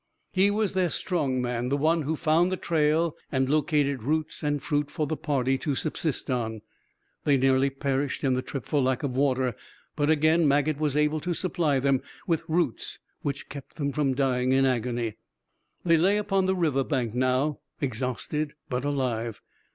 He 0.31 0.49
was 0.49 0.73
their 0.73 0.89
strong 0.89 1.43
man, 1.43 1.69
the 1.69 1.77
one 1.77 2.01
who 2.01 2.15
found 2.15 2.51
the 2.51 2.57
trail 2.57 3.15
and 3.31 3.47
located 3.47 4.01
roots 4.01 4.41
and 4.41 4.59
fruit 4.59 4.89
for 4.89 5.05
the 5.05 5.15
party 5.15 5.59
to 5.59 5.75
subsist 5.75 6.27
on. 6.31 6.63
They 7.23 7.37
nearly 7.37 7.69
perished 7.69 8.23
in 8.23 8.33
the 8.33 8.41
trip 8.41 8.65
for 8.65 8.81
lack 8.81 9.03
of 9.03 9.15
water, 9.15 9.55
but 9.95 10.09
again, 10.09 10.47
Maget 10.47 10.79
was 10.79 10.97
able 10.97 11.19
to 11.19 11.35
supply 11.35 11.79
them 11.79 12.01
with 12.25 12.41
roots 12.49 12.97
which 13.21 13.47
kept 13.47 13.75
them 13.75 13.91
from 13.91 14.15
dying 14.15 14.53
in 14.53 14.65
agony. 14.65 15.17
They 15.85 15.97
lay 15.97 16.17
upon 16.17 16.47
the 16.47 16.55
river 16.55 16.83
bank 16.83 17.13
now, 17.13 17.59
exhausted 17.79 18.55
but 18.69 18.83
alive. 18.83 19.39